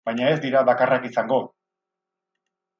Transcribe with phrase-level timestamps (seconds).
[0.09, 1.39] Baina ez dira bakarrak izango!